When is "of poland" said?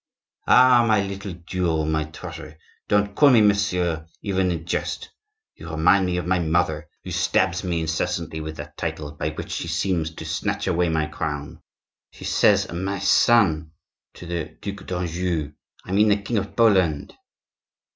16.39-17.13